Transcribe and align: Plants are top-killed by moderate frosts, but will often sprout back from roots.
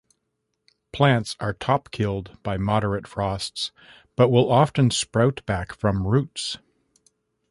Plants 0.91 1.35
are 1.39 1.53
top-killed 1.53 2.35
by 2.41 2.57
moderate 2.57 3.05
frosts, 3.07 3.71
but 4.15 4.29
will 4.29 4.51
often 4.51 4.89
sprout 4.89 5.45
back 5.45 5.75
from 5.75 6.07
roots. 6.07 6.57